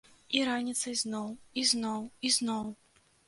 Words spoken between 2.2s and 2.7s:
і зноў.